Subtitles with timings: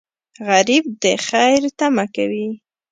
[0.47, 2.47] غریب د خیر تمه کوي